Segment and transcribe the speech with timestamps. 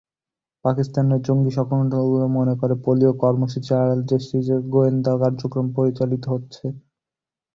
[0.65, 6.65] পাকিস্তানের জঙ্গি সংগঠনগুলো মনে করে, পোলিও কর্মসূচির আড়ালে দেশটিতে গোয়েন্দা কার্যক্রম পরিচালিত হচ্ছে।